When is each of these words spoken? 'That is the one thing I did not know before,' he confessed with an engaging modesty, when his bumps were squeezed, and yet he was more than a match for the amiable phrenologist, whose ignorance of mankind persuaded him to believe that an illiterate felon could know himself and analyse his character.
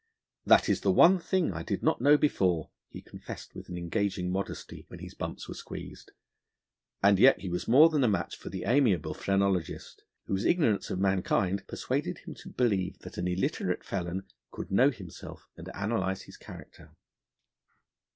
'That 0.47 0.67
is 0.67 0.81
the 0.81 0.89
one 0.91 1.19
thing 1.19 1.53
I 1.53 1.61
did 1.61 1.83
not 1.83 2.01
know 2.01 2.17
before,' 2.17 2.71
he 2.89 3.03
confessed 3.03 3.53
with 3.53 3.69
an 3.69 3.77
engaging 3.77 4.31
modesty, 4.31 4.83
when 4.87 4.99
his 4.99 5.13
bumps 5.13 5.47
were 5.47 5.53
squeezed, 5.53 6.11
and 7.03 7.19
yet 7.19 7.41
he 7.41 7.49
was 7.49 7.67
more 7.67 7.87
than 7.87 8.03
a 8.03 8.07
match 8.07 8.35
for 8.35 8.49
the 8.49 8.63
amiable 8.63 9.13
phrenologist, 9.13 10.01
whose 10.25 10.43
ignorance 10.43 10.89
of 10.89 10.97
mankind 10.97 11.67
persuaded 11.67 12.17
him 12.25 12.33
to 12.33 12.49
believe 12.49 12.97
that 13.01 13.19
an 13.19 13.27
illiterate 13.27 13.83
felon 13.83 14.23
could 14.49 14.71
know 14.71 14.89
himself 14.89 15.47
and 15.55 15.69
analyse 15.75 16.23
his 16.23 16.35
character. 16.35 16.95